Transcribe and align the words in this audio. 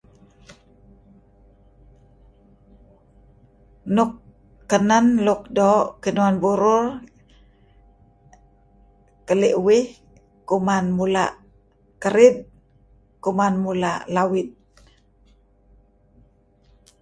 Nuk 3.95 4.11
kenen 4.69 5.05
luk 5.25 5.41
doo' 5.57 5.87
kiuan 6.01 6.35
burur 6.43 6.85
keli' 9.27 9.51
uih, 9.65 9.85
kuman 10.47 10.85
mula' 10.97 11.35
kerid, 12.01 12.35
kuman 13.23 13.53
mula' 13.63 14.03
lawid. 14.15 14.47